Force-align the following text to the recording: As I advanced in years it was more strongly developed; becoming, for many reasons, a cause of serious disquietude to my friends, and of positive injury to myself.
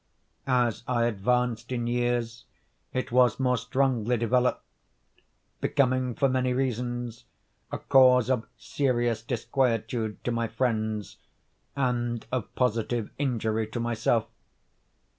As 0.47 0.81
I 0.87 1.03
advanced 1.05 1.71
in 1.71 1.85
years 1.85 2.45
it 2.91 3.11
was 3.11 3.39
more 3.39 3.55
strongly 3.57 4.17
developed; 4.17 4.63
becoming, 5.59 6.15
for 6.15 6.27
many 6.27 6.53
reasons, 6.53 7.25
a 7.71 7.77
cause 7.77 8.27
of 8.27 8.47
serious 8.57 9.21
disquietude 9.21 10.23
to 10.23 10.31
my 10.31 10.47
friends, 10.47 11.17
and 11.75 12.25
of 12.31 12.51
positive 12.55 13.11
injury 13.19 13.67
to 13.67 13.79
myself. 13.79 14.25